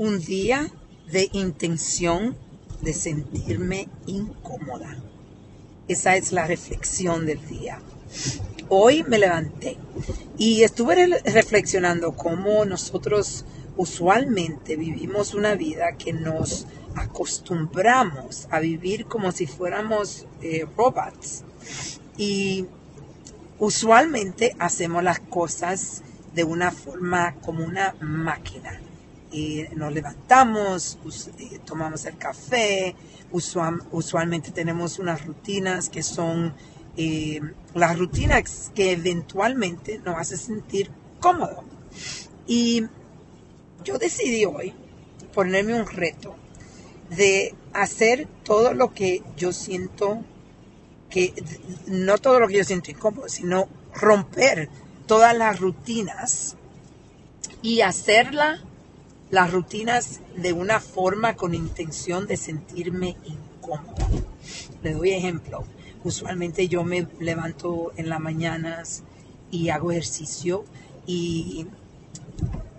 [0.00, 0.66] un día
[1.12, 2.34] de intención
[2.80, 4.96] de sentirme incómoda.
[5.88, 7.82] Esa es la reflexión del día.
[8.70, 9.76] Hoy me levanté
[10.38, 13.44] y estuve reflexionando cómo nosotros
[13.76, 21.44] usualmente vivimos una vida que nos acostumbramos a vivir como si fuéramos eh, robots.
[22.16, 22.64] Y
[23.58, 26.02] usualmente hacemos las cosas
[26.34, 28.80] de una forma como una máquina.
[29.32, 30.98] Y nos levantamos,
[31.38, 32.96] eh, tomamos el café,
[33.30, 36.54] usualmente tenemos unas rutinas que son
[36.96, 37.40] eh,
[37.74, 40.90] las rutinas que eventualmente nos hacen sentir
[41.20, 41.64] cómodo.
[42.46, 42.84] Y
[43.84, 44.74] yo decidí hoy
[45.32, 46.34] ponerme un reto
[47.10, 50.24] de hacer todo lo que yo siento
[51.08, 51.34] que,
[51.86, 54.68] no todo lo que yo siento incómodo, sino romper
[55.06, 56.56] todas las rutinas
[57.62, 58.62] y hacerla,
[59.30, 64.08] las rutinas de una forma con intención de sentirme incómoda.
[64.82, 65.64] Le doy ejemplo.
[66.02, 69.02] Usualmente yo me levanto en las mañanas
[69.50, 70.64] y hago ejercicio
[71.06, 71.66] y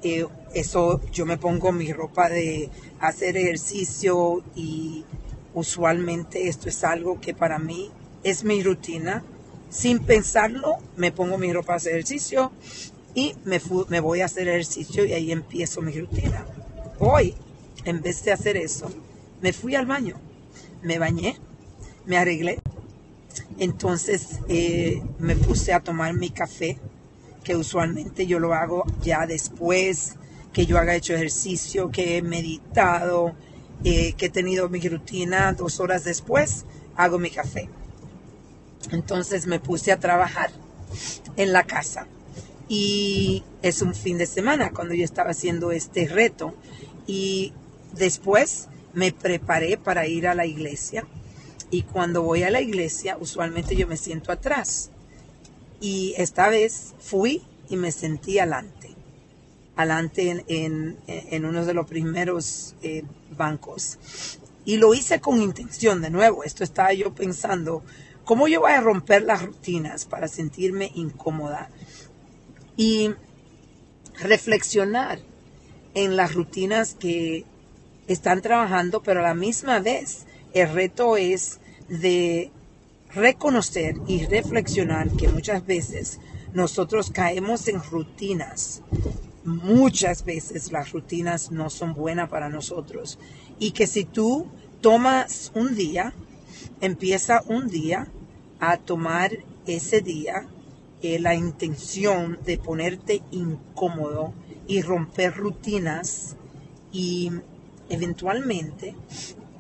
[0.04, 5.06] eh, eso yo me pongo mi ropa de hacer ejercicio y
[5.54, 7.92] usualmente esto es algo que para mí
[8.24, 9.24] es mi rutina.
[9.70, 12.52] Sin pensarlo, me pongo mi ropa de ejercicio
[13.14, 16.46] y me, me voy a hacer ejercicio y ahí empiezo mi rutina.
[17.04, 17.34] Hoy,
[17.84, 18.88] en vez de hacer eso,
[19.42, 20.18] me fui al baño,
[20.84, 21.36] me bañé,
[22.06, 22.62] me arreglé.
[23.58, 26.78] Entonces eh, me puse a tomar mi café,
[27.44, 30.16] que usualmente yo lo hago ya después
[30.54, 33.34] que yo haga hecho ejercicio, que he meditado,
[33.84, 37.68] eh, que he tenido mi rutina, dos horas después hago mi café.
[38.92, 40.52] Entonces me puse a trabajar
[41.36, 42.06] en la casa
[42.68, 46.54] y es un fin de semana cuando yo estaba haciendo este reto
[47.08, 47.54] y
[47.94, 51.06] después me preparé para ir a la iglesia.
[51.70, 54.90] Y cuando voy a la iglesia usualmente yo me siento atrás.
[55.80, 58.82] Y esta vez fui y me sentí adelante
[59.76, 63.04] adelante en, uno de los primeros eh,
[63.36, 63.98] bancos.
[64.66, 67.84] Y lo hice con intención, de nuevo, esto estaba yo pensando,
[68.26, 71.70] ¿cómo yo voy a romper las rutinas para sentirme incómoda?
[72.78, 73.12] Y
[74.20, 75.20] reflexionar
[75.94, 77.46] en las rutinas que
[78.08, 82.52] están trabajando, pero a la misma vez el reto es de
[83.14, 86.20] reconocer y reflexionar que muchas veces
[86.54, 88.82] nosotros caemos en rutinas
[89.44, 93.18] muchas veces las rutinas no son buenas para nosotros.
[93.60, 94.48] Y que si tú
[94.82, 96.14] tomas un día,
[96.80, 98.08] empieza un día
[98.60, 99.32] a tomar
[99.66, 100.48] ese día
[101.02, 104.34] eh, la intención de ponerte incómodo
[104.68, 106.36] y romper rutinas
[106.92, 107.32] y
[107.90, 108.96] eventualmente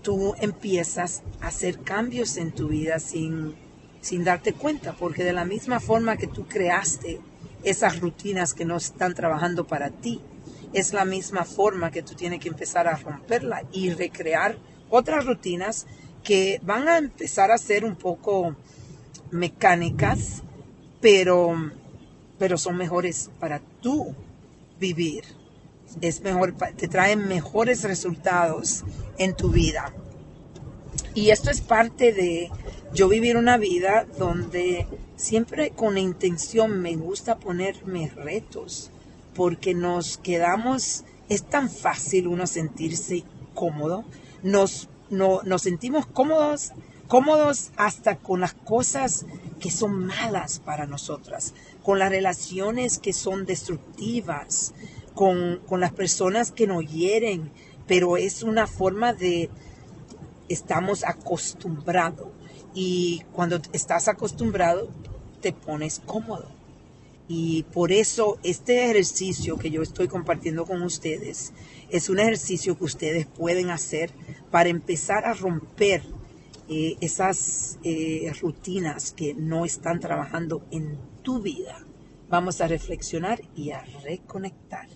[0.01, 3.55] tú empiezas a hacer cambios en tu vida sin,
[4.01, 7.19] sin darte cuenta, porque de la misma forma que tú creaste
[7.63, 10.21] esas rutinas que no están trabajando para ti.
[10.73, 14.57] Es la misma forma que tú tienes que empezar a romperla y recrear
[14.89, 15.85] otras rutinas
[16.23, 18.55] que van a empezar a ser un poco
[19.31, 20.43] mecánicas,
[21.01, 21.55] pero,
[22.39, 24.15] pero son mejores para tú
[24.81, 25.23] vivir.
[26.01, 28.83] Es mejor, te traen mejores resultados
[29.17, 29.93] en tu vida.
[31.13, 32.49] Y esto es parte de
[32.93, 38.91] yo vivir una vida donde siempre con intención me gusta ponerme retos,
[39.35, 44.03] porque nos quedamos, es tan fácil uno sentirse cómodo,
[44.41, 46.71] nos, no, nos sentimos cómodos,
[47.11, 49.25] cómodos hasta con las cosas
[49.59, 54.73] que son malas para nosotras, con las relaciones que son destructivas,
[55.13, 57.51] con, con las personas que nos hieren,
[57.85, 59.49] pero es una forma de,
[60.47, 62.29] estamos acostumbrados.
[62.73, 64.87] Y cuando estás acostumbrado,
[65.41, 66.47] te pones cómodo.
[67.27, 71.51] Y por eso este ejercicio que yo estoy compartiendo con ustedes
[71.89, 74.11] es un ejercicio que ustedes pueden hacer
[74.49, 76.03] para empezar a romper
[76.73, 81.85] eh, esas eh, rutinas que no están trabajando en tu vida.
[82.29, 84.87] Vamos a reflexionar y a reconectar.